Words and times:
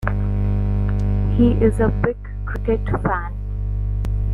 He 1.37 1.51
is 1.63 1.79
a 1.79 1.89
big 2.03 2.15
cricket 2.47 2.83
fan. 3.03 3.35